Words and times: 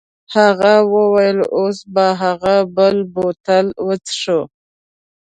هغه 0.35 0.73
وویل 0.93 1.39
اوس 1.57 1.77
به 1.93 2.05
هغه 2.21 2.55
بل 2.75 2.95
بوتل 3.13 3.65
وڅښو. 3.85 4.41